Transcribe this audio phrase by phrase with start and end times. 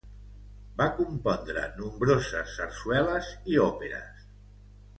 [0.79, 4.27] Va compondre nombroses sarsueles i òperes.